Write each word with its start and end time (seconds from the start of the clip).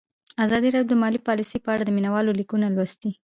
ازادي 0.43 0.69
راډیو 0.75 0.89
د 0.91 0.93
مالي 1.01 1.19
پالیسي 1.27 1.57
په 1.61 1.69
اړه 1.73 1.83
د 1.85 1.89
مینه 1.95 2.09
والو 2.13 2.37
لیکونه 2.39 2.65
لوستي. 2.75 3.09